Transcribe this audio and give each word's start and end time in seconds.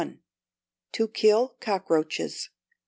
To 0.93 1.07
Kill 1.07 1.49
Cockroaches. 1.59 2.49